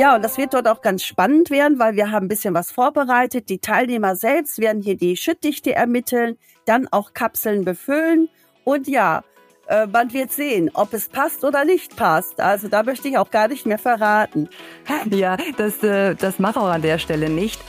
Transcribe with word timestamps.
Ja, 0.00 0.14
und 0.14 0.24
das 0.24 0.38
wird 0.38 0.54
dort 0.54 0.66
auch 0.66 0.80
ganz 0.80 1.04
spannend 1.04 1.50
werden, 1.50 1.78
weil 1.78 1.94
wir 1.94 2.10
haben 2.10 2.24
ein 2.24 2.28
bisschen 2.28 2.54
was 2.54 2.70
vorbereitet. 2.70 3.50
Die 3.50 3.58
Teilnehmer 3.58 4.16
selbst 4.16 4.58
werden 4.58 4.80
hier 4.80 4.96
die 4.96 5.14
Schüttdichte 5.14 5.74
ermitteln, 5.74 6.38
dann 6.64 6.88
auch 6.90 7.12
Kapseln 7.12 7.66
befüllen. 7.66 8.30
Und 8.64 8.88
ja, 8.88 9.22
äh, 9.68 9.86
man 9.86 10.10
wird 10.14 10.32
sehen, 10.32 10.70
ob 10.72 10.94
es 10.94 11.10
passt 11.10 11.44
oder 11.44 11.66
nicht 11.66 11.96
passt. 11.96 12.40
Also 12.40 12.68
da 12.68 12.82
möchte 12.82 13.08
ich 13.08 13.18
auch 13.18 13.30
gar 13.30 13.48
nicht 13.48 13.66
mehr 13.66 13.76
verraten. 13.76 14.48
Ja, 15.10 15.36
das, 15.58 15.82
äh, 15.82 16.14
das 16.14 16.38
mache 16.38 16.60
auch 16.60 16.70
an 16.70 16.80
der 16.80 16.96
Stelle 16.96 17.28
nicht. 17.28 17.60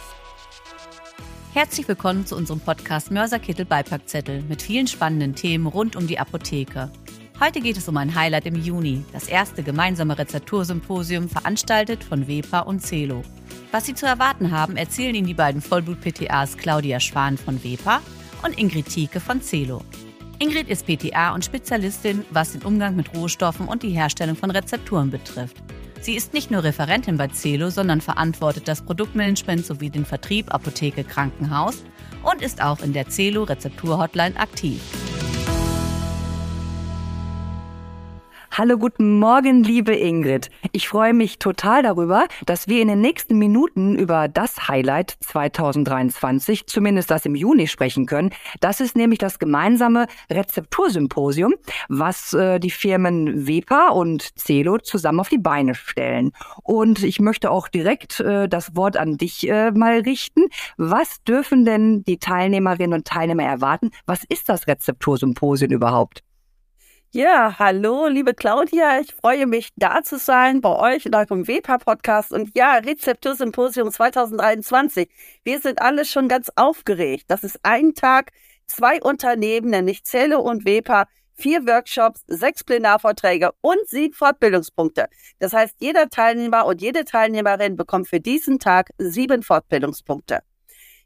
Herzlich 1.54 1.86
willkommen 1.90 2.26
zu 2.26 2.38
unserem 2.38 2.62
Podcast 2.62 3.12
Mörserkittel 3.12 3.66
Beipackzettel 3.66 4.42
mit 4.44 4.62
vielen 4.62 4.88
spannenden 4.88 5.36
Themen 5.36 5.68
rund 5.68 5.98
um 5.98 6.08
die 6.08 6.18
Apotheke. 6.18 6.90
Heute 7.44 7.60
geht 7.60 7.76
es 7.76 7.88
um 7.88 7.98
ein 7.98 8.14
Highlight 8.14 8.46
im 8.46 8.56
Juni, 8.56 9.04
das 9.14 9.28
erste 9.28 9.64
gemeinsame 9.64 10.16
Rezeptursymposium 10.16 11.28
veranstaltet 11.28 12.04
von 12.04 12.28
WEPA 12.28 12.60
und 12.60 12.86
CELO. 12.86 13.24
Was 13.72 13.88
Sie 13.88 13.96
zu 13.96 14.06
erwarten 14.06 14.52
haben, 14.52 14.78
erzählen 14.78 15.16
Ihnen 15.16 15.26
die 15.26 15.34
beiden 15.34 15.60
Vollblut-PTAs 15.60 16.58
Claudia 16.58 17.00
Schwan 17.00 17.40
von 17.40 17.64
WEPA 17.64 18.02
und 18.44 18.60
Ingrid 18.60 18.90
Thieke 18.90 19.20
von 19.20 19.42
CELO. 19.42 19.82
Ingrid 20.38 20.70
ist 20.70 20.86
PTA 20.86 21.34
und 21.34 21.44
Spezialistin, 21.44 22.26
was 22.30 22.52
den 22.52 22.62
Umgang 22.62 22.96
mit 22.96 23.12
Rohstoffen 23.16 23.68
und 23.68 23.82
die 23.82 23.90
Herstellung 23.90 24.36
von 24.36 24.52
Rezepturen 24.52 25.10
betrifft. 25.10 25.58
Sie 26.00 26.14
ist 26.14 26.36
nicht 26.36 26.52
nur 26.52 26.64
Referentin 26.64 27.18
bei 27.18 27.28
CELO, 27.28 27.72
sondern 27.72 28.02
verantwortet 28.02 28.68
das 28.68 28.84
Produktmanagement 28.84 29.66
sowie 29.66 29.90
den 29.90 30.06
Vertrieb 30.06 30.54
Apotheke 30.54 31.04
Krankenhaus 31.04 31.84
und 32.22 32.44
ist 32.44 32.62
auch 32.62 32.82
in 32.82 32.94
der 32.94 33.10
CELO 33.10 33.46
Rezeptur-Hotline 33.46 34.38
aktiv. 34.38 34.80
Hallo, 38.62 38.78
guten 38.78 39.18
Morgen, 39.18 39.64
liebe 39.64 39.96
Ingrid. 39.96 40.52
Ich 40.72 40.88
freue 40.88 41.16
mich 41.16 41.40
total 41.40 41.82
darüber, 41.82 42.28
dass 42.46 42.68
wir 42.68 42.80
in 42.80 42.90
den 42.90 43.02
nächsten 43.02 43.40
Minuten 43.40 43.96
über 43.96 44.28
das 44.28 44.68
Highlight 44.68 45.18
2023, 45.20 46.68
zumindest 46.68 47.10
das 47.10 47.26
im 47.26 47.34
Juni, 47.34 47.66
sprechen 47.66 48.06
können. 48.06 48.30
Das 48.60 48.80
ist 48.80 48.96
nämlich 48.96 49.18
das 49.18 49.40
gemeinsame 49.40 50.06
Rezeptursymposium, 50.30 51.56
was 51.90 52.34
äh, 52.34 52.60
die 52.60 52.70
Firmen 52.70 53.48
WEPA 53.48 53.88
und 53.88 54.30
Celo 54.38 54.78
zusammen 54.78 55.22
auf 55.22 55.30
die 55.30 55.40
Beine 55.40 55.74
stellen. 55.74 56.32
Und 56.62 57.02
ich 57.02 57.20
möchte 57.20 57.50
auch 57.50 57.68
direkt 57.68 58.20
äh, 58.20 58.48
das 58.48 58.76
Wort 58.76 58.96
an 58.96 59.18
dich 59.18 59.50
äh, 59.50 59.72
mal 59.72 60.02
richten. 60.02 60.50
Was 60.78 61.24
dürfen 61.24 61.66
denn 61.66 62.04
die 62.04 62.20
Teilnehmerinnen 62.20 62.94
und 62.94 63.08
Teilnehmer 63.08 63.42
erwarten? 63.42 63.90
Was 64.06 64.24
ist 64.30 64.50
das 64.50 64.68
Rezeptursymposium 64.68 65.72
überhaupt? 65.72 66.22
Ja, 67.14 67.60
hallo, 67.60 68.08
liebe 68.08 68.34
Claudia. 68.34 69.02
Ich 69.02 69.14
freue 69.14 69.46
mich, 69.46 69.72
da 69.76 70.02
zu 70.02 70.18
sein 70.18 70.62
bei 70.62 70.96
euch 70.96 71.06
in 71.06 71.14
eurem 71.14 71.46
WEPA-Podcast. 71.46 72.32
Und 72.32 72.52
ja, 72.56 72.76
Rezeptursymposium 72.76 73.92
2023. 73.92 75.10
Wir 75.44 75.60
sind 75.60 75.82
alle 75.82 76.06
schon 76.06 76.30
ganz 76.30 76.50
aufgeregt. 76.56 77.26
Das 77.28 77.44
ist 77.44 77.60
ein 77.64 77.96
Tag, 77.96 78.32
zwei 78.66 79.02
Unternehmen, 79.02 79.72
nämlich 79.72 80.06
Zelle 80.06 80.40
und 80.40 80.64
WEPA, 80.64 81.06
vier 81.34 81.68
Workshops, 81.68 82.24
sechs 82.28 82.64
Plenarvorträge 82.64 83.52
und 83.60 83.86
sieben 83.90 84.14
Fortbildungspunkte. 84.14 85.10
Das 85.40 85.52
heißt, 85.52 85.76
jeder 85.80 86.08
Teilnehmer 86.08 86.66
und 86.66 86.82
jede 86.82 87.04
Teilnehmerin 87.04 87.76
bekommt 87.76 88.08
für 88.08 88.22
diesen 88.22 88.58
Tag 88.58 88.92
sieben 88.98 89.44
Fortbildungspunkte. 89.44 90.44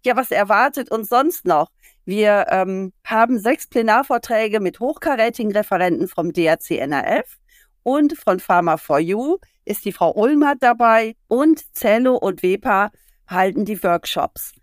Ja, 0.06 0.16
was 0.16 0.30
erwartet 0.30 0.92
uns 0.92 1.10
sonst 1.10 1.46
noch? 1.46 1.72
Wir 2.06 2.46
ähm, 2.50 2.94
haben 3.04 3.40
sechs 3.40 3.68
Plenarvorträge 3.68 4.60
mit 4.60 4.80
hochkarätigen 4.80 5.52
Referenten 5.52 6.08
vom 6.08 6.32
DRC 6.32 6.72
NRF 6.72 7.38
und 7.82 8.18
von 8.18 8.40
Pharma4U 8.40 9.40
ist 9.66 9.86
die 9.86 9.92
Frau 9.92 10.14
Ulmert 10.16 10.60
dabei 10.62 11.16
und 11.28 11.76
Zello 11.76 12.16
und 12.16 12.44
WEPA 12.44 12.92
halten 13.28 13.66
die 13.66 13.82
Workshops. 13.84 14.54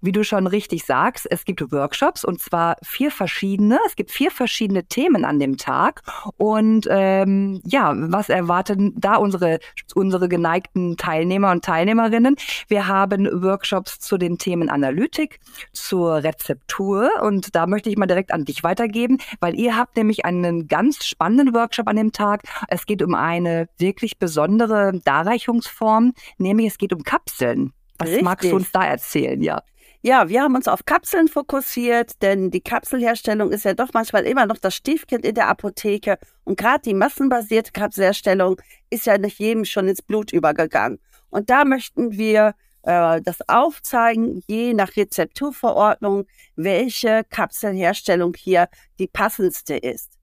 Wie 0.00 0.12
du 0.12 0.24
schon 0.24 0.46
richtig 0.46 0.84
sagst, 0.84 1.26
es 1.30 1.44
gibt 1.44 1.60
Workshops 1.72 2.24
und 2.24 2.40
zwar 2.40 2.76
vier 2.82 3.10
verschiedene. 3.10 3.78
Es 3.86 3.96
gibt 3.96 4.10
vier 4.10 4.30
verschiedene 4.30 4.84
Themen 4.84 5.24
an 5.24 5.38
dem 5.38 5.56
Tag. 5.56 6.02
Und 6.36 6.86
ähm, 6.90 7.60
ja, 7.64 7.92
was 7.96 8.28
erwarten 8.28 8.94
da 8.96 9.16
unsere, 9.16 9.58
unsere 9.94 10.28
geneigten 10.28 10.96
Teilnehmer 10.96 11.50
und 11.50 11.64
Teilnehmerinnen? 11.64 12.36
Wir 12.68 12.86
haben 12.88 13.26
Workshops 13.42 13.98
zu 14.00 14.18
den 14.18 14.38
Themen 14.38 14.68
Analytik, 14.68 15.40
zur 15.72 16.22
Rezeptur 16.22 17.10
und 17.22 17.54
da 17.54 17.66
möchte 17.66 17.90
ich 17.90 17.96
mal 17.96 18.06
direkt 18.06 18.32
an 18.32 18.44
dich 18.44 18.62
weitergeben, 18.62 19.18
weil 19.40 19.58
ihr 19.58 19.76
habt 19.76 19.96
nämlich 19.96 20.24
einen 20.24 20.68
ganz 20.68 21.04
spannenden 21.04 21.54
Workshop 21.54 21.88
an 21.88 21.96
dem 21.96 22.12
Tag. 22.12 22.42
Es 22.68 22.86
geht 22.86 23.02
um 23.02 23.14
eine 23.14 23.68
wirklich 23.78 24.18
besondere 24.18 24.92
Darreichungsform, 25.04 26.12
nämlich 26.38 26.68
es 26.68 26.78
geht 26.78 26.92
um 26.92 27.02
Kapseln. 27.02 27.72
Was 27.98 28.08
Richtig. 28.08 28.24
magst 28.24 28.50
du 28.50 28.56
uns 28.56 28.72
da 28.72 28.84
erzählen, 28.84 29.40
ja? 29.42 29.62
Ja, 30.06 30.28
wir 30.28 30.42
haben 30.42 30.54
uns 30.54 30.68
auf 30.68 30.84
Kapseln 30.84 31.28
fokussiert, 31.28 32.20
denn 32.20 32.50
die 32.50 32.60
Kapselherstellung 32.60 33.52
ist 33.52 33.64
ja 33.64 33.72
doch 33.72 33.88
manchmal 33.94 34.24
immer 34.24 34.44
noch 34.44 34.58
das 34.58 34.74
Stiefkind 34.74 35.24
in 35.24 35.34
der 35.34 35.48
Apotheke. 35.48 36.18
Und 36.44 36.58
gerade 36.58 36.82
die 36.82 36.92
massenbasierte 36.92 37.72
Kapselherstellung 37.72 38.60
ist 38.90 39.06
ja 39.06 39.16
nicht 39.16 39.38
jedem 39.38 39.64
schon 39.64 39.88
ins 39.88 40.02
Blut 40.02 40.30
übergegangen. 40.30 40.98
Und 41.30 41.48
da 41.48 41.64
möchten 41.64 42.12
wir 42.12 42.54
äh, 42.82 43.22
das 43.22 43.48
aufzeigen, 43.48 44.42
je 44.46 44.74
nach 44.74 44.94
Rezepturverordnung, 44.94 46.26
welche 46.54 47.24
Kapselherstellung 47.30 48.34
hier 48.36 48.68
die 48.98 49.08
passendste 49.08 49.74
ist. 49.76 50.18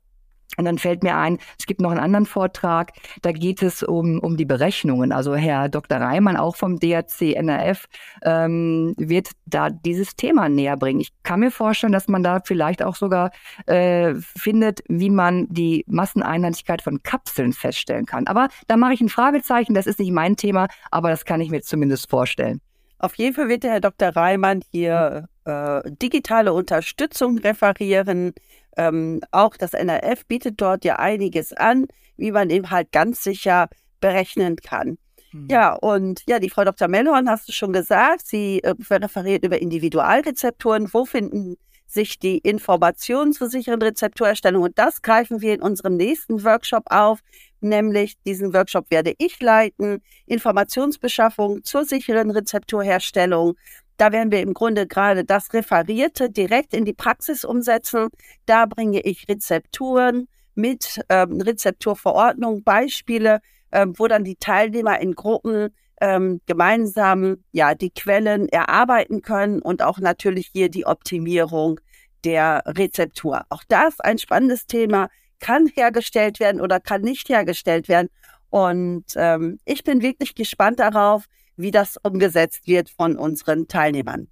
Und 0.56 0.64
dann 0.64 0.79
fällt 0.79 1.02
mir 1.02 1.17
ein, 1.17 1.38
es 1.58 1.67
gibt 1.67 1.81
noch 1.81 1.91
einen 1.91 2.00
anderen 2.00 2.26
Vortrag, 2.26 2.93
da 3.23 3.32
geht 3.32 3.62
es 3.62 3.82
um, 3.82 4.19
um 4.19 4.37
die 4.37 4.44
Berechnungen. 4.44 5.12
Also 5.12 5.35
Herr 5.35 5.69
Dr. 5.69 5.99
Reimann, 5.99 6.37
auch 6.37 6.56
vom 6.56 6.79
DRC 6.79 7.35
NRF, 7.37 7.87
ähm, 8.23 8.94
wird 8.99 9.31
da 9.47 9.70
dieses 9.70 10.17
Thema 10.17 10.49
näher 10.49 10.76
bringen. 10.76 11.00
Ich 11.00 11.12
kann 11.23 11.41
mir 11.41 11.50
vorstellen, 11.50 11.93
dass 11.93 12.08
man 12.08 12.23
da 12.23 12.41
vielleicht 12.44 12.82
auch 12.82 12.97
sogar 12.97 13.31
äh, 13.67 14.14
findet, 14.14 14.81
wie 14.88 15.11
man 15.11 15.47
die 15.49 15.85
Masseneinheitlichkeit 15.87 16.82
von 16.82 17.02
Kapseln 17.02 17.52
feststellen 17.52 18.06
kann. 18.06 18.26
Aber 18.26 18.49
da 18.67 18.76
mache 18.76 18.94
ich 18.94 19.00
ein 19.00 19.08
Fragezeichen, 19.08 19.75
das 19.75 19.87
ist 19.87 20.00
nicht 20.00 20.12
mein 20.12 20.37
Thema, 20.37 20.69
aber 20.91 21.11
das 21.11 21.25
kann 21.25 21.41
ich 21.41 21.50
mir 21.50 21.62
zumindest 21.62 22.11
vorstellen. 22.11 22.61
Auf 22.99 23.14
jeden 23.14 23.35
Fall 23.35 23.49
wird 23.49 23.62
der 23.62 23.73
Herr 23.73 23.81
Dr. 23.81 24.11
Reimann 24.11 24.61
hier 24.70 25.26
äh, 25.47 25.81
digitale 26.02 26.52
Unterstützung 26.52 27.38
referieren 27.38 28.35
ähm, 28.77 29.21
auch 29.31 29.57
das 29.57 29.75
NRF 29.75 30.27
bietet 30.27 30.61
dort 30.61 30.85
ja 30.85 30.97
einiges 30.97 31.53
an, 31.53 31.87
wie 32.17 32.33
man 32.33 32.51
eben 32.51 32.71
halt 32.71 32.93
ganz 32.93 33.23
sicher 33.23 33.69
berechnen 34.01 34.57
kann. 34.57 34.99
Mhm. 35.33 35.49
Ja, 35.51 35.75
und 35.75 36.23
ja, 36.27 36.39
die 36.39 36.51
Frau 36.51 36.65
Dr. 36.65 36.89
Mellhorn 36.89 37.29
hast 37.29 37.49
du 37.49 37.53
schon 37.53 37.73
gesagt, 37.73 38.27
sie 38.27 38.63
äh, 38.63 38.75
referiert 38.91 39.45
über 39.45 39.61
Individualrezepturen. 39.61 40.93
Wo 40.93 41.05
finden 41.05 41.57
sich 41.87 42.19
die 42.19 42.39
Informationen 42.39 43.33
zur 43.33 43.49
sicheren 43.49 43.83
Rezepturerstellung? 43.83 44.63
Und 44.63 44.79
das 44.79 45.03
greifen 45.03 45.41
wir 45.41 45.55
in 45.55 45.63
unserem 45.63 45.97
nächsten 45.97 46.45
Workshop 46.45 46.85
auf, 46.87 47.21
nämlich 47.61 48.15
diesen 48.25 48.55
Workshop 48.55 48.91
werde 48.91 49.15
ich 49.19 49.41
leiten, 49.41 50.03
Informationsbeschaffung 50.27 51.65
zur 51.65 51.85
sicheren 51.85 52.31
Rezepturherstellung. 52.31 53.55
Da 54.00 54.12
werden 54.12 54.32
wir 54.32 54.41
im 54.41 54.55
Grunde 54.55 54.87
gerade 54.87 55.26
das 55.26 55.52
Referierte 55.52 56.31
direkt 56.31 56.73
in 56.73 56.87
die 56.87 56.94
Praxis 56.94 57.44
umsetzen. 57.44 58.08
Da 58.47 58.64
bringe 58.64 59.02
ich 59.02 59.29
Rezepturen 59.29 60.26
mit 60.55 61.02
ähm, 61.11 61.38
Rezepturverordnung, 61.43 62.64
Beispiele, 62.64 63.41
ähm, 63.73 63.93
wo 63.99 64.08
dann 64.08 64.25
die 64.25 64.37
Teilnehmer 64.37 64.99
in 65.00 65.14
Gruppen 65.14 65.69
ähm, 66.00 66.41
gemeinsam 66.47 67.44
ja 67.52 67.75
die 67.75 67.91
Quellen 67.91 68.49
erarbeiten 68.49 69.20
können 69.20 69.61
und 69.61 69.82
auch 69.82 69.99
natürlich 69.99 70.49
hier 70.50 70.70
die 70.70 70.87
Optimierung 70.87 71.79
der 72.25 72.62
Rezeptur. 72.64 73.43
Auch 73.50 73.64
das 73.69 74.00
ein 74.00 74.17
spannendes 74.17 74.67
Thema, 74.67 75.11
kann 75.41 75.67
hergestellt 75.67 76.41
werden 76.41 76.62
oder 76.62 76.81
kann 76.81 77.02
nicht 77.02 77.29
hergestellt 77.29 77.87
werden. 77.91 78.08
Und 78.49 79.05
ähm, 79.17 79.58
ich 79.67 79.85
bin 79.85 80.00
wirklich 80.00 80.35
gespannt 80.35 80.81
darauf, 80.81 81.26
wie 81.61 81.71
das 81.71 81.97
umgesetzt 82.03 82.67
wird 82.67 82.91
von 82.91 83.17
unseren 83.17 83.69
Teilnehmern. 83.69 84.29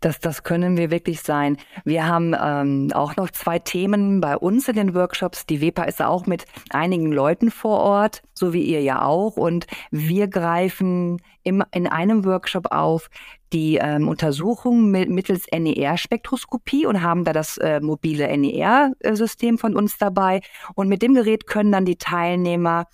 Das, 0.00 0.18
das 0.18 0.42
können 0.42 0.76
wir 0.76 0.90
wirklich 0.90 1.20
sein. 1.20 1.56
Wir 1.84 2.06
haben 2.06 2.34
ähm, 2.40 2.90
auch 2.92 3.16
noch 3.16 3.30
zwei 3.30 3.58
Themen 3.58 4.20
bei 4.20 4.36
uns 4.36 4.68
in 4.68 4.76
den 4.76 4.94
Workshops. 4.94 5.46
Die 5.46 5.60
WEPA 5.60 5.84
ist 5.84 6.02
auch 6.02 6.26
mit 6.26 6.44
einigen 6.70 7.12
Leuten 7.12 7.50
vor 7.50 7.78
Ort, 7.78 8.22
so 8.34 8.52
wie 8.52 8.62
ihr 8.62 8.82
ja 8.82 9.02
auch. 9.02 9.36
Und 9.36 9.66
wir 9.90 10.28
greifen 10.28 11.20
im, 11.42 11.62
in 11.72 11.86
einem 11.86 12.24
Workshop 12.24 12.72
auf 12.72 13.10
die 13.52 13.76
ähm, 13.76 14.08
Untersuchung 14.08 14.90
mit, 14.90 15.08
mittels 15.08 15.46
NER-Spektroskopie 15.52 16.86
und 16.86 17.02
haben 17.02 17.24
da 17.24 17.32
das 17.32 17.56
äh, 17.58 17.80
mobile 17.80 18.36
NER-System 18.36 19.58
von 19.58 19.76
uns 19.76 19.98
dabei. 19.98 20.40
Und 20.74 20.88
mit 20.88 21.02
dem 21.02 21.14
Gerät 21.14 21.46
können 21.46 21.72
dann 21.72 21.84
die 21.84 21.96
Teilnehmer 21.96 22.86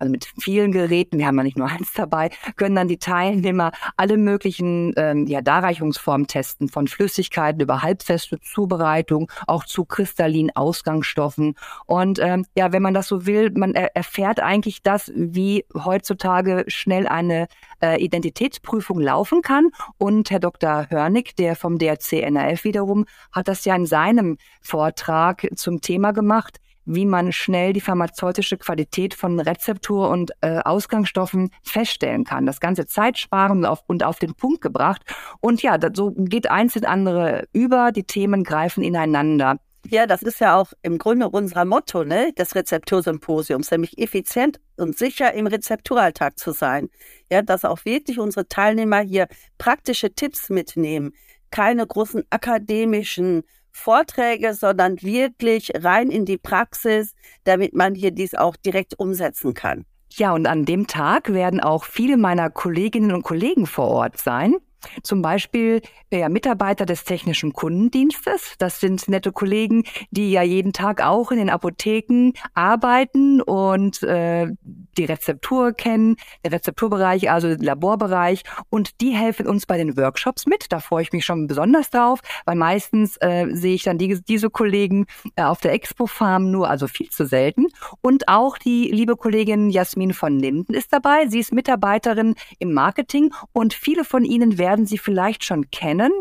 also 0.00 0.10
mit 0.10 0.28
vielen 0.38 0.72
Geräten, 0.72 1.18
wir 1.18 1.26
haben 1.26 1.36
ja 1.36 1.44
nicht 1.44 1.58
nur 1.58 1.68
eins 1.70 1.92
dabei, 1.94 2.30
können 2.56 2.74
dann 2.74 2.88
die 2.88 2.98
Teilnehmer 2.98 3.72
alle 3.96 4.16
möglichen 4.16 4.92
ähm, 4.96 5.26
ja, 5.26 5.40
Darreichungsformen 5.40 6.26
testen, 6.26 6.68
von 6.68 6.88
Flüssigkeiten 6.88 7.60
über 7.60 7.82
halbfeste 7.82 8.40
Zubereitung, 8.40 9.30
auch 9.46 9.64
zu 9.64 9.84
kristallinen 9.84 10.54
Ausgangsstoffen. 10.56 11.54
Und 11.86 12.18
ähm, 12.18 12.46
ja, 12.56 12.72
wenn 12.72 12.82
man 12.82 12.94
das 12.94 13.08
so 13.08 13.26
will, 13.26 13.50
man 13.54 13.74
er 13.74 13.94
erfährt 13.94 14.40
eigentlich 14.40 14.82
das, 14.82 15.12
wie 15.14 15.64
heutzutage 15.74 16.64
schnell 16.68 17.06
eine 17.06 17.46
äh, 17.82 18.02
Identitätsprüfung 18.02 19.00
laufen 19.00 19.42
kann. 19.42 19.70
Und 19.98 20.30
Herr 20.30 20.40
Dr. 20.40 20.86
Hörnig, 20.88 21.36
der 21.36 21.56
vom 21.56 21.78
DRC 21.78 22.14
NRF 22.14 22.64
wiederum, 22.64 23.04
hat 23.32 23.48
das 23.48 23.64
ja 23.64 23.74
in 23.74 23.86
seinem 23.86 24.38
Vortrag 24.60 25.46
zum 25.56 25.80
Thema 25.80 26.12
gemacht 26.12 26.60
wie 26.84 27.06
man 27.06 27.32
schnell 27.32 27.72
die 27.72 27.80
pharmazeutische 27.80 28.56
Qualität 28.56 29.14
von 29.14 29.38
Rezeptur 29.38 30.10
und 30.10 30.32
äh, 30.40 30.58
Ausgangsstoffen 30.58 31.50
feststellen 31.62 32.24
kann. 32.24 32.46
Das 32.46 32.60
ganze 32.60 32.86
Zeitsparen 32.86 33.58
und 33.58 33.66
auf, 33.66 33.82
und 33.86 34.04
auf 34.04 34.18
den 34.18 34.34
Punkt 34.34 34.60
gebracht. 34.60 35.02
Und 35.40 35.62
ja, 35.62 35.78
das, 35.78 35.92
so 35.94 36.12
geht 36.16 36.50
eins 36.50 36.76
in 36.76 36.84
andere 36.84 37.44
über. 37.52 37.92
Die 37.92 38.04
Themen 38.04 38.44
greifen 38.44 38.82
ineinander. 38.82 39.58
Ja, 39.86 40.06
das 40.06 40.22
ist 40.22 40.40
ja 40.40 40.56
auch 40.56 40.72
im 40.82 40.98
Grunde 40.98 41.30
unser 41.30 41.64
Motto 41.64 42.04
ne, 42.04 42.32
des 42.34 42.54
Rezeptursymposiums, 42.54 43.70
nämlich 43.70 43.98
effizient 43.98 44.60
und 44.76 44.98
sicher 44.98 45.32
im 45.32 45.46
Rezepturalltag 45.46 46.38
zu 46.38 46.52
sein. 46.52 46.90
Ja, 47.30 47.42
dass 47.42 47.64
auch 47.64 47.84
wirklich 47.84 48.18
unsere 48.18 48.46
Teilnehmer 48.46 49.00
hier 49.00 49.26
praktische 49.58 50.14
Tipps 50.14 50.50
mitnehmen, 50.50 51.12
keine 51.50 51.86
großen 51.86 52.24
akademischen 52.30 53.42
Vorträge, 53.72 54.54
sondern 54.54 55.00
wirklich 55.02 55.72
rein 55.74 56.10
in 56.10 56.24
die 56.24 56.38
Praxis, 56.38 57.14
damit 57.44 57.74
man 57.74 57.94
hier 57.94 58.10
dies 58.10 58.34
auch 58.34 58.56
direkt 58.56 58.98
umsetzen 58.98 59.54
kann. 59.54 59.84
Ja, 60.12 60.32
und 60.32 60.46
an 60.46 60.64
dem 60.64 60.86
Tag 60.86 61.32
werden 61.32 61.60
auch 61.60 61.84
viele 61.84 62.16
meiner 62.16 62.50
Kolleginnen 62.50 63.12
und 63.12 63.22
Kollegen 63.22 63.66
vor 63.66 63.88
Ort 63.88 64.18
sein. 64.18 64.56
Zum 65.02 65.22
Beispiel 65.22 65.82
ja, 66.12 66.28
Mitarbeiter 66.28 66.86
des 66.86 67.04
technischen 67.04 67.52
Kundendienstes. 67.52 68.54
Das 68.58 68.80
sind 68.80 69.08
nette 69.08 69.32
Kollegen, 69.32 69.84
die 70.10 70.32
ja 70.32 70.42
jeden 70.42 70.72
Tag 70.72 71.02
auch 71.02 71.30
in 71.30 71.38
den 71.38 71.50
Apotheken 71.50 72.32
arbeiten 72.54 73.40
und 73.40 74.02
äh, 74.02 74.48
die 74.96 75.04
Rezeptur 75.04 75.72
kennen, 75.72 76.16
der 76.44 76.52
Rezepturbereich, 76.52 77.30
also 77.30 77.48
Laborbereich. 77.48 78.42
Und 78.70 79.00
die 79.00 79.10
helfen 79.10 79.46
uns 79.46 79.66
bei 79.66 79.76
den 79.76 79.96
Workshops 79.96 80.46
mit. 80.46 80.66
Da 80.70 80.80
freue 80.80 81.02
ich 81.02 81.12
mich 81.12 81.24
schon 81.24 81.46
besonders 81.46 81.90
drauf, 81.90 82.20
weil 82.44 82.56
meistens 82.56 83.16
äh, 83.18 83.46
sehe 83.52 83.74
ich 83.74 83.84
dann 83.84 83.98
die, 83.98 84.20
diese 84.22 84.50
Kollegen 84.50 85.06
äh, 85.36 85.42
auf 85.42 85.60
der 85.60 85.72
Expo-Farm 85.72 86.50
nur, 86.50 86.68
also 86.68 86.86
viel 86.88 87.10
zu 87.10 87.26
selten. 87.26 87.66
Und 88.00 88.28
auch 88.28 88.58
die 88.58 88.90
liebe 88.90 89.16
Kollegin 89.16 89.70
Jasmin 89.70 90.12
von 90.12 90.38
Linden 90.38 90.74
ist 90.74 90.92
dabei. 90.92 91.26
Sie 91.28 91.38
ist 91.38 91.52
Mitarbeiterin 91.52 92.34
im 92.58 92.72
Marketing 92.72 93.32
und 93.52 93.74
viele 93.74 94.04
von 94.04 94.24
Ihnen 94.24 94.58
werden 94.58 94.69
werden 94.70 94.86
Sie 94.86 94.98
vielleicht 94.98 95.42
schon 95.42 95.68
kennen, 95.72 96.12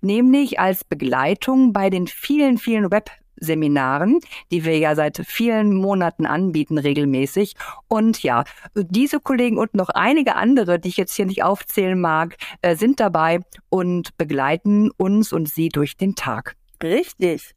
nämlich 0.00 0.58
als 0.58 0.84
Begleitung 0.84 1.74
bei 1.74 1.90
den 1.90 2.06
vielen, 2.06 2.56
vielen 2.56 2.90
Web 2.90 3.10
Seminaren, 3.36 4.20
die 4.50 4.64
wir 4.64 4.78
ja 4.78 4.94
seit 4.94 5.18
vielen 5.26 5.74
Monaten 5.74 6.24
anbieten 6.24 6.78
regelmäßig. 6.78 7.54
Und 7.88 8.22
ja, 8.22 8.44
diese 8.74 9.20
Kollegen 9.20 9.58
und 9.58 9.74
noch 9.74 9.90
einige 9.90 10.36
andere, 10.36 10.78
die 10.78 10.88
ich 10.88 10.96
jetzt 10.96 11.14
hier 11.14 11.26
nicht 11.26 11.42
aufzählen 11.42 12.00
mag, 12.00 12.36
äh, 12.62 12.74
sind 12.74 13.00
dabei 13.00 13.40
und 13.68 14.16
begleiten 14.16 14.90
uns 14.90 15.32
und 15.32 15.48
Sie 15.48 15.68
durch 15.68 15.98
den 15.98 16.14
Tag. 16.14 16.56
Richtig. 16.82 17.54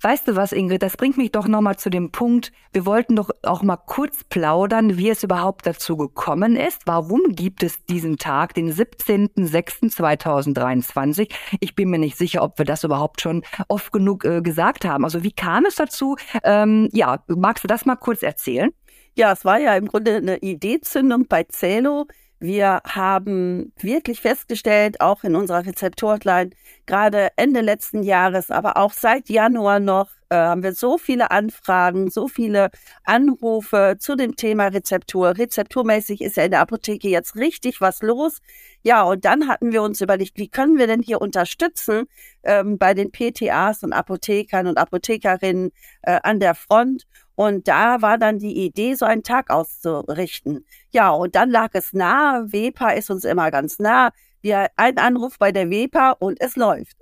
Weißt 0.00 0.28
du 0.28 0.36
was, 0.36 0.52
Ingrid, 0.52 0.82
das 0.82 0.96
bringt 0.96 1.16
mich 1.16 1.32
doch 1.32 1.46
nochmal 1.46 1.76
zu 1.76 1.90
dem 1.90 2.10
Punkt, 2.10 2.52
wir 2.72 2.86
wollten 2.86 3.16
doch 3.16 3.30
auch 3.42 3.62
mal 3.62 3.76
kurz 3.76 4.24
plaudern, 4.24 4.96
wie 4.96 5.10
es 5.10 5.22
überhaupt 5.22 5.66
dazu 5.66 5.96
gekommen 5.96 6.56
ist. 6.56 6.82
Warum 6.86 7.34
gibt 7.34 7.62
es 7.62 7.84
diesen 7.86 8.16
Tag, 8.16 8.54
den 8.54 8.72
17.06.2023? 8.72 11.30
Ich 11.60 11.74
bin 11.74 11.90
mir 11.90 11.98
nicht 11.98 12.16
sicher, 12.16 12.42
ob 12.42 12.58
wir 12.58 12.64
das 12.64 12.84
überhaupt 12.84 13.20
schon 13.20 13.42
oft 13.68 13.92
genug 13.92 14.24
äh, 14.24 14.40
gesagt 14.42 14.84
haben. 14.84 15.04
Also 15.04 15.22
wie 15.22 15.32
kam 15.32 15.66
es 15.66 15.76
dazu? 15.76 16.16
Ähm, 16.42 16.88
ja, 16.92 17.22
magst 17.28 17.62
du 17.64 17.68
das 17.68 17.86
mal 17.86 17.96
kurz 17.96 18.22
erzählen? 18.22 18.72
Ja, 19.14 19.32
es 19.32 19.44
war 19.44 19.58
ja 19.58 19.76
im 19.76 19.88
Grunde 19.88 20.16
eine 20.16 20.38
Ideezündung 20.38 21.26
bei 21.28 21.44
Zelo. 21.44 22.06
Wir 22.42 22.80
haben 22.84 23.72
wirklich 23.78 24.20
festgestellt, 24.20 25.00
auch 25.00 25.22
in 25.22 25.36
unserer 25.36 25.64
Rezeptorhotline, 25.64 26.50
gerade 26.86 27.28
Ende 27.36 27.60
letzten 27.60 28.02
Jahres, 28.02 28.50
aber 28.50 28.76
auch 28.78 28.92
seit 28.92 29.28
Januar 29.28 29.78
noch, 29.78 30.10
äh, 30.32 30.36
haben 30.36 30.62
wir 30.62 30.72
so 30.72 30.96
viele 30.96 31.30
Anfragen, 31.30 32.10
so 32.10 32.26
viele 32.26 32.70
Anrufe 33.04 33.96
zu 33.98 34.16
dem 34.16 34.34
Thema 34.34 34.68
Rezeptur. 34.68 35.36
Rezepturmäßig 35.36 36.22
ist 36.22 36.36
ja 36.38 36.44
in 36.44 36.52
der 36.52 36.60
Apotheke 36.60 37.08
jetzt 37.08 37.36
richtig 37.36 37.82
was 37.82 38.00
los. 38.02 38.38
Ja, 38.82 39.02
und 39.02 39.26
dann 39.26 39.46
hatten 39.48 39.72
wir 39.72 39.82
uns 39.82 40.00
überlegt, 40.00 40.38
wie 40.38 40.48
können 40.48 40.78
wir 40.78 40.86
denn 40.86 41.02
hier 41.02 41.20
unterstützen 41.20 42.04
ähm, 42.44 42.78
bei 42.78 42.94
den 42.94 43.12
PTAs 43.12 43.82
und 43.82 43.92
Apothekern 43.92 44.66
und 44.66 44.78
Apothekerinnen 44.78 45.70
äh, 46.02 46.18
an 46.22 46.40
der 46.40 46.54
Front. 46.54 47.04
Und 47.34 47.68
da 47.68 48.00
war 48.02 48.16
dann 48.18 48.38
die 48.38 48.64
Idee, 48.64 48.94
so 48.94 49.04
einen 49.04 49.22
Tag 49.22 49.50
auszurichten. 49.50 50.64
Ja, 50.92 51.10
und 51.10 51.34
dann 51.34 51.50
lag 51.50 51.70
es 51.74 51.92
nah. 51.92 52.44
WEPA 52.46 52.90
ist 52.92 53.10
uns 53.10 53.24
immer 53.24 53.50
ganz 53.50 53.78
nah. 53.78 54.10
Wir 54.40 54.68
ein 54.76 54.96
Anruf 54.98 55.38
bei 55.38 55.52
der 55.52 55.70
WEPA 55.70 56.12
und 56.12 56.40
es 56.40 56.56
läuft. 56.56 56.96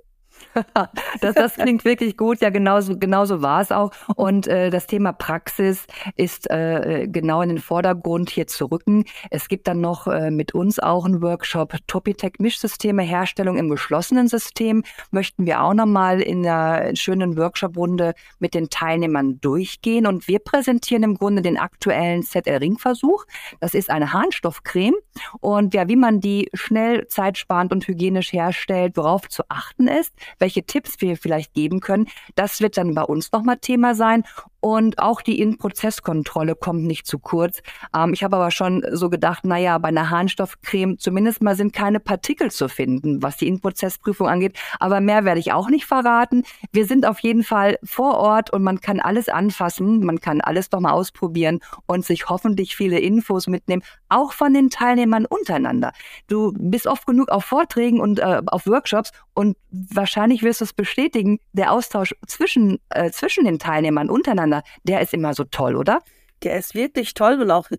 das, 1.21 1.35
das 1.35 1.55
klingt 1.55 1.85
wirklich 1.85 2.17
gut. 2.17 2.41
Ja, 2.41 2.49
genauso, 2.49 2.97
genauso 2.97 3.41
war 3.41 3.61
es 3.61 3.71
auch. 3.71 3.91
Und 4.15 4.47
äh, 4.47 4.69
das 4.69 4.87
Thema 4.87 5.13
Praxis 5.13 5.85
ist 6.15 6.49
äh, 6.49 7.07
genau 7.09 7.41
in 7.41 7.49
den 7.49 7.59
Vordergrund 7.59 8.29
hier 8.29 8.47
zu 8.47 8.65
rücken. 8.65 9.05
Es 9.29 9.47
gibt 9.47 9.67
dann 9.67 9.81
noch 9.81 10.07
äh, 10.07 10.31
mit 10.31 10.53
uns 10.53 10.79
auch 10.79 11.05
einen 11.05 11.21
Workshop 11.21 11.75
Topitec 11.87 12.39
Mischsysteme 12.39 13.03
Herstellung 13.03 13.57
im 13.57 13.69
geschlossenen 13.69 14.27
System. 14.27 14.83
Möchten 15.11 15.45
wir 15.45 15.61
auch 15.61 15.73
nochmal 15.73 16.21
in 16.21 16.45
einer 16.45 16.95
schönen 16.95 17.37
Workshop-Runde 17.37 18.13
mit 18.39 18.53
den 18.53 18.69
Teilnehmern 18.69 19.39
durchgehen. 19.41 20.07
Und 20.07 20.27
wir 20.27 20.39
präsentieren 20.39 21.03
im 21.03 21.15
Grunde 21.15 21.41
den 21.41 21.57
aktuellen 21.57 22.23
ZL-Ring-Versuch. 22.23 23.25
Das 23.59 23.73
ist 23.73 23.89
eine 23.89 24.13
Harnstoffcreme. 24.13 24.95
Und 25.39 25.73
ja, 25.73 25.87
wie 25.87 25.95
man 25.95 26.19
die 26.19 26.49
schnell, 26.53 27.07
zeitsparend 27.07 27.71
und 27.71 27.87
hygienisch 27.87 28.33
herstellt, 28.33 28.97
worauf 28.97 29.27
zu 29.29 29.43
achten 29.49 29.87
ist 29.87 30.13
welche 30.39 30.63
Tipps 30.63 30.99
wir 30.99 31.17
vielleicht 31.17 31.53
geben 31.53 31.79
können. 31.79 32.07
Das 32.35 32.61
wird 32.61 32.77
dann 32.77 32.93
bei 32.93 33.03
uns 33.03 33.31
nochmal 33.31 33.57
Thema 33.57 33.95
sein. 33.95 34.23
Und 34.61 34.99
auch 34.99 35.21
die 35.21 35.39
In-Prozesskontrolle 35.39 36.55
kommt 36.55 36.83
nicht 36.83 37.07
zu 37.07 37.19
kurz. 37.19 37.61
Ähm, 37.95 38.13
ich 38.13 38.23
habe 38.23 38.37
aber 38.37 38.51
schon 38.51 38.85
so 38.91 39.09
gedacht, 39.09 39.43
naja, 39.43 39.77
bei 39.79 39.89
einer 39.89 40.09
Harnstoffcreme 40.09 40.97
zumindest 40.99 41.41
mal 41.41 41.55
sind 41.55 41.73
keine 41.73 41.99
Partikel 41.99 42.51
zu 42.51 42.69
finden, 42.69 43.21
was 43.21 43.37
die 43.37 43.47
In-Prozessprüfung 43.47 44.27
angeht. 44.27 44.57
Aber 44.79 45.01
mehr 45.01 45.25
werde 45.25 45.39
ich 45.39 45.51
auch 45.51 45.69
nicht 45.69 45.85
verraten. 45.85 46.43
Wir 46.71 46.85
sind 46.85 47.05
auf 47.05 47.19
jeden 47.19 47.43
Fall 47.43 47.77
vor 47.83 48.17
Ort 48.17 48.53
und 48.53 48.63
man 48.63 48.79
kann 48.79 48.99
alles 48.99 49.29
anfassen, 49.29 50.05
man 50.05 50.21
kann 50.21 50.41
alles 50.41 50.69
doch 50.69 50.79
mal 50.79 50.91
ausprobieren 50.91 51.59
und 51.87 52.05
sich 52.05 52.29
hoffentlich 52.29 52.75
viele 52.75 52.99
Infos 52.99 53.47
mitnehmen, 53.47 53.81
auch 54.09 54.33
von 54.33 54.53
den 54.53 54.69
Teilnehmern 54.69 55.25
untereinander. 55.25 55.91
Du 56.27 56.53
bist 56.57 56.85
oft 56.85 57.07
genug 57.07 57.29
auf 57.29 57.45
Vorträgen 57.45 57.99
und 57.99 58.19
äh, 58.19 58.41
auf 58.45 58.67
Workshops 58.67 59.11
und 59.33 59.57
wahrscheinlich 59.71 60.43
wirst 60.43 60.61
du 60.61 60.65
es 60.65 60.73
bestätigen, 60.73 61.39
der 61.53 61.71
Austausch 61.71 62.13
zwischen, 62.27 62.79
äh, 62.89 63.09
zwischen 63.11 63.45
den 63.45 63.59
Teilnehmern 63.59 64.09
untereinander, 64.09 64.50
der 64.83 65.01
ist 65.01 65.13
immer 65.13 65.33
so 65.33 65.43
toll, 65.43 65.75
oder? 65.75 65.99
Der 66.43 66.57
ist 66.57 66.73
wirklich 66.73 67.13
toll 67.13 67.39
und 67.39 67.51
auch 67.51 67.69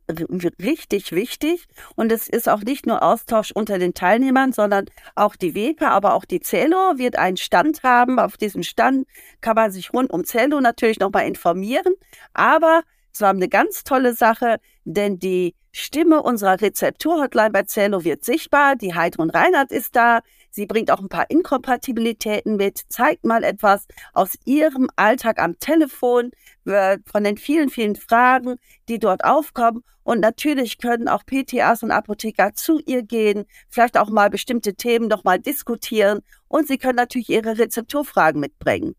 richtig 0.61 1.13
wichtig. 1.13 1.67
Und 1.97 2.13
es 2.13 2.29
ist 2.29 2.49
auch 2.49 2.61
nicht 2.61 2.87
nur 2.87 3.03
Austausch 3.03 3.51
unter 3.51 3.79
den 3.79 3.93
Teilnehmern, 3.93 4.53
sondern 4.53 4.87
auch 5.17 5.35
die 5.35 5.55
WEPA, 5.55 5.89
aber 5.89 6.15
auch 6.15 6.25
die 6.25 6.41
Cello 6.41 6.97
wird 6.97 7.17
einen 7.17 7.37
Stand 7.37 7.83
haben. 7.83 8.21
Auf 8.21 8.37
diesem 8.37 8.63
Stand 8.63 9.07
kann 9.41 9.57
man 9.57 9.73
sich 9.73 9.93
rund 9.93 10.11
um 10.13 10.23
Cello 10.25 10.61
natürlich 10.61 11.01
nochmal 11.01 11.27
informieren. 11.27 11.95
Aber 12.35 12.83
es 13.13 13.21
war 13.21 13.31
eine 13.31 13.49
ganz 13.49 13.83
tolle 13.83 14.15
Sache, 14.15 14.59
denn 14.85 15.19
die 15.19 15.55
Stimme 15.73 16.23
unserer 16.23 16.61
Rezeptur-Hotline 16.61 17.51
bei 17.51 17.63
Cello 17.65 18.05
wird 18.05 18.25
sichtbar. 18.25 18.77
Die 18.77 18.95
Heidrun 18.95 19.31
Reinhardt 19.31 19.73
ist 19.73 19.97
da. 19.97 20.21
Sie 20.55 20.67
bringt 20.67 20.91
auch 20.91 21.01
ein 21.01 21.09
paar 21.09 21.31
Inkompatibilitäten 21.31 22.57
mit, 22.57 22.83
zeigt 22.91 23.25
mal 23.25 23.43
etwas 23.43 23.87
aus 24.13 24.35
ihrem 24.45 24.89
Alltag 24.97 25.41
am 25.41 25.59
Telefon, 25.59 26.31
von 26.65 27.25
den 27.25 27.39
vielen, 27.39 27.71
vielen 27.71 27.97
Fragen, 27.97 28.57
die 28.87 28.99
dort 28.99 29.25
aufkommen. 29.25 29.83
Und 30.03 30.21
natürlich 30.21 30.77
können 30.77 31.09
auch 31.09 31.25
PTAs 31.25 31.83
und 31.83 31.91
Apotheker 31.91 32.53
zu 32.55 32.81
ihr 32.85 33.03
gehen, 33.03 33.47
vielleicht 33.71 33.97
auch 33.97 34.11
mal 34.11 34.29
bestimmte 34.29 34.75
Themen 34.75 35.09
noch 35.09 35.25
mal 35.25 35.39
diskutieren. 35.39 36.21
Und 36.49 36.69
sie 36.69 36.77
können 36.77 36.97
natürlich 36.97 37.31
ihre 37.31 37.57
Rezepturfragen 37.59 38.39
mitbringen. 38.39 38.95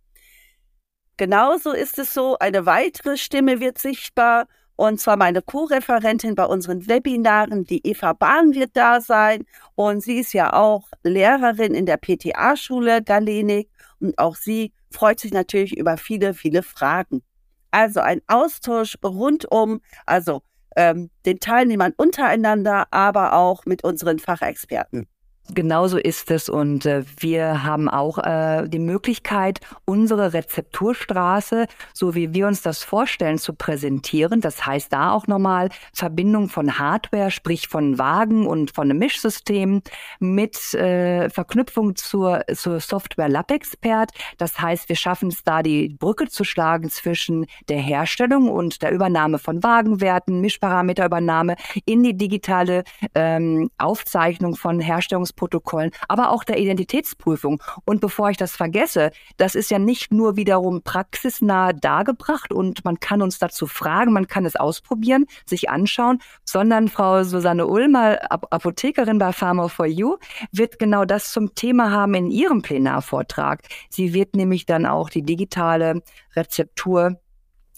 Genauso 1.17 1.71
ist 1.71 1.99
es 1.99 2.15
so, 2.15 2.39
eine 2.39 2.65
weitere 2.65 3.15
Stimme 3.17 3.59
wird 3.59 3.77
sichtbar 3.77 4.47
und 4.87 4.99
zwar 4.99 5.15
meine 5.15 5.41
Co-Referentin 5.41 6.35
bei 6.35 6.43
unseren 6.43 6.89
Webinaren, 6.89 7.63
die 7.63 7.87
Eva 7.87 8.11
Bahn 8.11 8.53
wird 8.53 8.71
da 8.73 8.99
sein. 8.99 9.45
Und 9.75 10.03
sie 10.03 10.19
ist 10.19 10.33
ja 10.33 10.51
auch 10.51 10.89
Lehrerin 11.03 11.73
in 11.73 11.85
der 11.85 11.95
PTA-Schule 11.95 13.01
Galenik. 13.01 13.69
Und 14.01 14.17
auch 14.19 14.35
sie 14.35 14.73
freut 14.91 15.21
sich 15.21 15.31
natürlich 15.31 15.77
über 15.77 15.95
viele, 15.95 16.33
viele 16.33 16.63
Fragen. 16.63 17.23
Also 17.71 18.01
ein 18.01 18.19
Austausch 18.27 18.97
rundum, 19.01 19.79
also 20.05 20.41
ähm, 20.75 21.09
den 21.25 21.39
Teilnehmern 21.39 21.93
untereinander, 21.95 22.87
aber 22.91 23.31
auch 23.31 23.65
mit 23.65 23.85
unseren 23.85 24.19
Fachexperten. 24.19 25.07
Genauso 25.49 25.97
ist 25.97 26.31
es 26.31 26.47
und 26.47 26.85
äh, 26.85 27.03
wir 27.19 27.63
haben 27.63 27.89
auch 27.89 28.17
äh, 28.17 28.65
die 28.69 28.79
Möglichkeit, 28.79 29.59
unsere 29.83 30.31
Rezepturstraße, 30.31 31.67
so 31.93 32.15
wie 32.15 32.33
wir 32.33 32.47
uns 32.47 32.61
das 32.61 32.81
vorstellen, 32.81 33.37
zu 33.37 33.53
präsentieren. 33.53 34.39
Das 34.39 34.65
heißt 34.65 34.93
da 34.93 35.11
auch 35.11 35.27
nochmal 35.27 35.67
Verbindung 35.91 36.47
von 36.47 36.79
Hardware, 36.79 37.29
sprich 37.29 37.67
von 37.67 37.97
Wagen 37.97 38.47
und 38.47 38.71
von 38.71 38.89
einem 38.89 38.99
Mischsystem 38.99 39.81
mit 40.19 40.73
äh, 40.75 41.29
Verknüpfung 41.29 41.97
zur, 41.97 42.45
zur 42.55 42.79
Software 42.79 43.27
LabExpert. 43.27 44.11
Das 44.37 44.61
heißt, 44.61 44.87
wir 44.87 44.95
schaffen 44.95 45.27
es 45.27 45.43
da, 45.43 45.61
die 45.61 45.89
Brücke 45.89 46.29
zu 46.29 46.45
schlagen 46.45 46.89
zwischen 46.89 47.47
der 47.67 47.79
Herstellung 47.79 48.49
und 48.49 48.81
der 48.81 48.91
Übernahme 48.91 49.39
von 49.39 49.61
Wagenwerten, 49.61 50.39
Mischparameterübernahme 50.39 51.57
in 51.83 52.01
die 52.01 52.15
digitale 52.15 52.85
ähm, 53.13 53.69
Aufzeichnung 53.77 54.55
von 54.55 54.79
Herstellungs 54.79 55.32
Verfahrensprotokollen, 55.33 55.91
aber 56.07 56.31
auch 56.31 56.43
der 56.43 56.59
Identitätsprüfung. 56.59 57.61
Und 57.85 58.01
bevor 58.01 58.29
ich 58.29 58.37
das 58.37 58.55
vergesse, 58.55 59.11
das 59.37 59.55
ist 59.55 59.71
ja 59.71 59.79
nicht 59.79 60.11
nur 60.13 60.35
wiederum 60.35 60.81
praxisnah 60.83 61.73
dargebracht 61.73 62.53
und 62.53 62.85
man 62.85 62.99
kann 62.99 63.21
uns 63.21 63.39
dazu 63.39 63.67
fragen, 63.67 64.13
man 64.13 64.27
kann 64.27 64.45
es 64.45 64.55
ausprobieren, 64.55 65.25
sich 65.45 65.69
anschauen, 65.69 66.19
sondern 66.45 66.87
Frau 66.87 67.23
Susanne 67.23 67.67
Ulmer, 67.67 68.19
Apothekerin 68.31 69.17
bei 69.17 69.33
Pharma 69.33 69.67
for 69.67 69.85
You, 69.85 70.17
wird 70.51 70.79
genau 70.79 71.05
das 71.05 71.31
zum 71.31 71.55
Thema 71.55 71.91
haben 71.91 72.13
in 72.13 72.31
ihrem 72.31 72.61
Plenarvortrag. 72.61 73.61
Sie 73.89 74.13
wird 74.13 74.35
nämlich 74.35 74.65
dann 74.65 74.85
auch 74.85 75.09
die 75.09 75.23
digitale 75.23 76.01
Rezeptur 76.35 77.19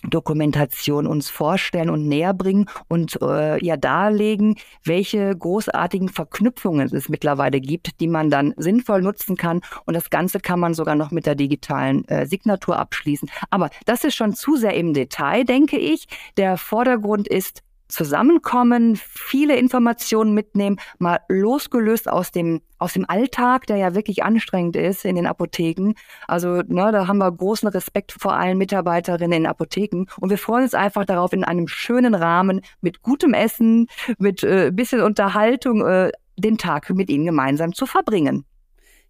Dokumentation 0.03 1.07
uns 1.07 1.29
vorstellen 1.29 1.89
und 1.89 2.07
näher 2.07 2.33
bringen 2.33 2.67
und 2.87 3.19
äh, 3.21 3.63
ja 3.63 3.77
darlegen, 3.77 4.55
welche 4.83 5.35
großartigen 5.35 6.09
Verknüpfungen 6.09 6.93
es 6.93 7.09
mittlerweile 7.09 7.59
gibt, 7.59 7.99
die 7.99 8.07
man 8.07 8.29
dann 8.29 8.53
sinnvoll 8.57 9.01
nutzen 9.01 9.35
kann. 9.35 9.61
Und 9.85 9.93
das 9.93 10.09
Ganze 10.09 10.39
kann 10.39 10.59
man 10.59 10.73
sogar 10.73 10.95
noch 10.95 11.11
mit 11.11 11.25
der 11.25 11.35
digitalen 11.35 12.07
äh, 12.07 12.25
Signatur 12.25 12.77
abschließen. 12.77 13.29
Aber 13.49 13.69
das 13.85 14.03
ist 14.03 14.15
schon 14.15 14.33
zu 14.33 14.57
sehr 14.57 14.75
im 14.75 14.93
Detail, 14.93 15.43
denke 15.43 15.77
ich. 15.77 16.07
Der 16.37 16.57
Vordergrund 16.57 17.27
ist, 17.27 17.64
zusammenkommen, 17.87 18.95
viele 18.95 19.57
Informationen 19.57 20.33
mitnehmen, 20.33 20.77
mal 20.97 21.19
losgelöst 21.27 22.09
aus 22.09 22.31
dem 22.31 22.61
aus 22.77 22.93
dem 22.93 23.09
Alltag, 23.09 23.67
der 23.67 23.77
ja 23.77 23.95
wirklich 23.95 24.23
anstrengend 24.23 24.75
ist 24.75 25.05
in 25.05 25.15
den 25.15 25.27
Apotheken. 25.27 25.93
Also 26.27 26.61
ne, 26.67 26.91
da 26.91 27.07
haben 27.07 27.19
wir 27.19 27.31
großen 27.31 27.69
Respekt 27.69 28.11
vor 28.11 28.33
allen 28.33 28.57
Mitarbeiterinnen 28.57 29.43
in 29.43 29.47
Apotheken 29.47 30.05
und 30.19 30.29
wir 30.29 30.37
freuen 30.37 30.63
uns 30.63 30.73
einfach 30.73 31.05
darauf, 31.05 31.31
in 31.31 31.43
einem 31.43 31.67
schönen 31.67 32.15
Rahmen 32.15 32.61
mit 32.81 33.01
gutem 33.01 33.33
Essen, 33.33 33.87
mit 34.17 34.43
äh, 34.43 34.71
bisschen 34.73 35.01
Unterhaltung 35.01 35.85
äh, 35.85 36.11
den 36.37 36.57
Tag 36.57 36.89
mit 36.89 37.09
Ihnen 37.09 37.25
gemeinsam 37.25 37.73
zu 37.73 37.85
verbringen. 37.85 38.45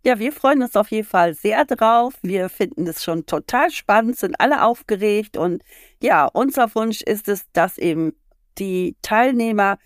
Ja, 0.05 0.19
wir 0.19 0.31
freuen 0.31 0.61
uns 0.61 0.75
auf 0.75 0.91
jeden 0.91 1.07
Fall 1.07 1.33
sehr 1.33 1.65
drauf. 1.65 2.13
Wir 2.21 2.49
finden 2.49 2.85
es 2.85 3.03
schon 3.03 3.25
total 3.25 3.71
spannend, 3.71 4.17
sind 4.17 4.39
alle 4.39 4.63
aufgeregt 4.63 5.35
und 5.35 5.63
ja, 5.99 6.27
unser 6.31 6.73
Wunsch 6.75 7.01
ist 7.01 7.27
es, 7.27 7.51
dass 7.53 7.79
eben 7.79 8.13
die 8.57 8.95
Teilnehmer 9.01 9.77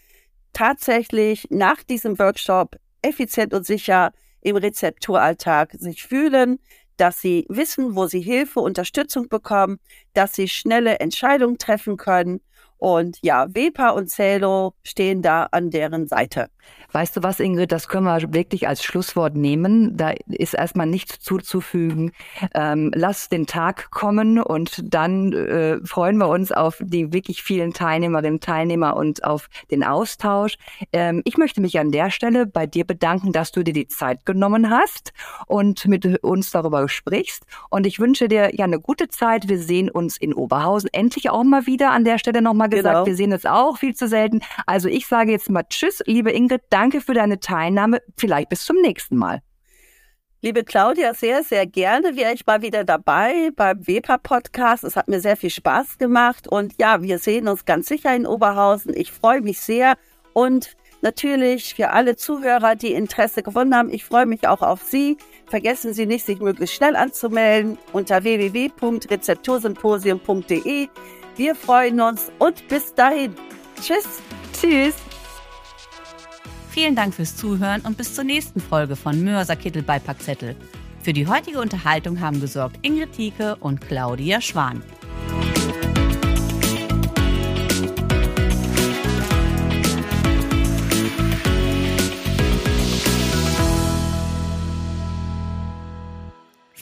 tatsächlich 0.53 1.47
nach 1.49 1.83
diesem 1.83 2.19
Workshop 2.19 2.77
effizient 3.01 3.53
und 3.53 3.65
sicher 3.65 4.11
im 4.41 4.55
Rezepturalltag 4.55 5.73
sich 5.73 6.03
fühlen, 6.03 6.59
dass 6.97 7.21
sie 7.21 7.45
wissen, 7.49 7.95
wo 7.95 8.07
sie 8.07 8.21
Hilfe, 8.21 8.59
Unterstützung 8.59 9.29
bekommen, 9.29 9.79
dass 10.13 10.33
sie 10.33 10.47
schnelle 10.47 10.99
Entscheidungen 10.99 11.57
treffen 11.57 11.97
können 11.97 12.41
und 12.79 13.19
ja, 13.21 13.53
Wepa 13.53 13.89
und 13.89 14.09
Celo 14.09 14.73
stehen 14.83 15.21
da 15.21 15.43
an 15.51 15.69
deren 15.69 16.07
Seite. 16.07 16.49
Weißt 16.91 17.15
du 17.15 17.23
was, 17.23 17.39
Ingrid, 17.39 17.71
das 17.71 17.87
können 17.87 18.05
wir 18.05 18.33
wirklich 18.33 18.67
als 18.67 18.83
Schlusswort 18.83 19.35
nehmen. 19.35 19.95
Da 19.95 20.13
ist 20.27 20.55
erstmal 20.55 20.87
nichts 20.87 21.19
zuzufügen. 21.19 22.11
Ähm, 22.55 22.91
lass 22.95 23.29
den 23.29 23.45
Tag 23.45 23.91
kommen 23.91 24.41
und 24.41 24.81
dann 24.83 25.33
äh, 25.33 25.77
freuen 25.85 26.17
wir 26.17 26.29
uns 26.29 26.51
auf 26.51 26.77
die 26.81 27.13
wirklich 27.13 27.43
vielen 27.43 27.73
Teilnehmerinnen 27.73 28.33
und 28.33 28.43
Teilnehmer 28.43 28.95
und 28.95 29.23
auf 29.23 29.49
den 29.69 29.83
Austausch. 29.83 30.57
Ähm, 30.91 31.21
ich 31.25 31.37
möchte 31.37 31.61
mich 31.61 31.77
an 31.79 31.91
der 31.91 32.09
Stelle 32.09 32.47
bei 32.47 32.65
dir 32.65 32.85
bedanken, 32.85 33.33
dass 33.33 33.51
du 33.51 33.63
dir 33.63 33.73
die 33.73 33.87
Zeit 33.87 34.25
genommen 34.25 34.71
hast 34.71 35.13
und 35.45 35.85
mit 35.87 36.23
uns 36.23 36.49
darüber 36.49 36.89
sprichst. 36.89 37.45
Und 37.69 37.85
ich 37.85 37.99
wünsche 37.99 38.27
dir 38.27 38.55
ja 38.55 38.65
eine 38.65 38.79
gute 38.79 39.09
Zeit. 39.09 39.47
Wir 39.47 39.59
sehen 39.59 39.91
uns 39.91 40.17
in 40.17 40.33
Oberhausen 40.33 40.89
endlich 40.91 41.29
auch 41.29 41.43
mal 41.43 41.67
wieder. 41.67 41.91
An 41.91 42.03
der 42.03 42.17
Stelle 42.17 42.41
nochmal 42.41 42.69
gesagt, 42.69 42.95
genau. 42.95 43.05
wir 43.05 43.15
sehen 43.15 43.31
uns 43.31 43.45
auch 43.45 43.77
viel 43.77 43.95
zu 43.95 44.07
selten. 44.07 44.41
Also 44.65 44.89
ich 44.89 45.05
sage 45.05 45.31
jetzt 45.31 45.49
mal 45.49 45.63
Tschüss, 45.69 46.01
liebe 46.05 46.31
Ingrid, 46.31 46.48
danke 46.57 47.01
für 47.01 47.13
deine 47.13 47.39
Teilnahme. 47.39 48.01
Vielleicht 48.17 48.49
bis 48.49 48.65
zum 48.65 48.77
nächsten 48.81 49.15
Mal. 49.15 49.41
Liebe 50.41 50.63
Claudia, 50.63 51.13
sehr, 51.13 51.43
sehr 51.43 51.65
gerne 51.65 52.15
wäre 52.15 52.33
ich 52.33 52.45
mal 52.45 52.61
wieder 52.61 52.85
dabei 52.85 53.49
beim 53.57 53.85
Weber-Podcast. 53.85 54.85
Es 54.85 54.95
hat 54.95 55.09
mir 55.09 55.19
sehr 55.19 55.35
viel 55.35 55.49
Spaß 55.49 55.97
gemacht. 55.97 56.47
Und 56.47 56.75
ja, 56.79 57.01
wir 57.01 57.19
sehen 57.19 57.49
uns 57.49 57.65
ganz 57.65 57.87
sicher 57.87 58.15
in 58.15 58.25
Oberhausen. 58.25 58.93
Ich 58.95 59.11
freue 59.11 59.41
mich 59.41 59.59
sehr. 59.59 59.97
Und 60.31 60.77
natürlich 61.01 61.75
für 61.75 61.89
alle 61.89 62.15
Zuhörer, 62.15 62.75
die 62.75 62.93
Interesse 62.93 63.43
gewonnen 63.43 63.75
haben, 63.75 63.91
ich 63.91 64.05
freue 64.05 64.25
mich 64.25 64.47
auch 64.47 64.61
auf 64.61 64.81
Sie. 64.83 65.17
Vergessen 65.47 65.93
Sie 65.93 66.05
nicht, 66.05 66.25
sich 66.25 66.39
möglichst 66.39 66.75
schnell 66.75 66.95
anzumelden 66.95 67.77
unter 67.91 68.23
www.rezeptursymposium.de. 68.23 70.87
Wir 71.35 71.55
freuen 71.55 71.99
uns 71.99 72.31
und 72.39 72.65
bis 72.69 72.93
dahin. 72.93 73.35
Tschüss. 73.81 74.21
Tschüss. 74.53 75.08
Vielen 76.69 76.95
Dank 76.95 77.13
fürs 77.13 77.35
Zuhören 77.35 77.81
und 77.81 77.97
bis 77.97 78.15
zur 78.15 78.23
nächsten 78.23 78.59
Folge 78.59 78.95
von 78.95 79.23
Mörserkittel 79.23 79.83
bei 79.83 79.99
Packzettel. 79.99 80.55
Für 81.01 81.13
die 81.13 81.27
heutige 81.27 81.59
Unterhaltung 81.59 82.19
haben 82.19 82.39
gesorgt 82.39 82.77
Ingrid 82.81 83.13
Thieke 83.13 83.55
und 83.57 83.81
Claudia 83.81 84.39
Schwan. 84.39 84.83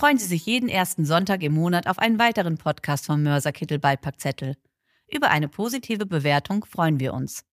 freuen 0.07 0.19
Sie 0.19 0.27
sich 0.27 0.45
jeden 0.45 0.69
ersten 0.69 1.03
Sonntag 1.03 1.43
im 1.43 1.53
Monat 1.53 1.87
auf 1.87 1.99
einen 1.99 2.17
weiteren 2.17 2.57
Podcast 2.57 3.07
vom 3.07 3.23
Mörserkittel 3.23 3.77
Beipackzettel. 3.77 4.55
Über 5.11 5.31
eine 5.31 5.49
positive 5.49 6.05
Bewertung 6.05 6.63
freuen 6.63 7.01
wir 7.01 7.13
uns. 7.13 7.43